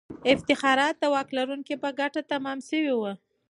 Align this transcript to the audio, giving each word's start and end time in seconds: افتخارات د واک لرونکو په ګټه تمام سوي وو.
افتخارات 0.33 0.95
د 0.99 1.03
واک 1.13 1.29
لرونکو 1.37 1.73
په 1.83 1.89
ګټه 1.99 2.21
تمام 2.31 2.57
سوي 2.69 2.93
وو. 2.95 3.11